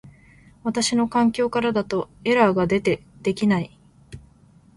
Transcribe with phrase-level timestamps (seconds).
[0.63, 3.77] 私の環境からだとエラーが出て出来ない